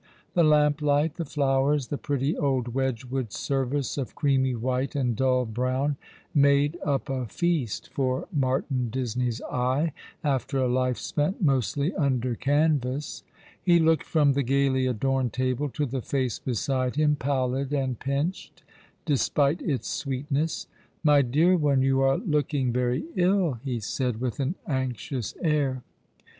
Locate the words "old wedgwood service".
2.35-3.99